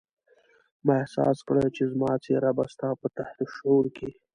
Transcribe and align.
ما 0.85 0.93
احساس 1.03 1.37
کړه 1.47 1.63
چې 1.75 1.83
زما 1.93 2.11
څېره 2.23 2.51
به 2.57 2.63
ستا 2.73 2.89
په 3.01 3.07
تحت 3.17 3.37
الشعور 3.45 3.85
کې. 3.97 4.09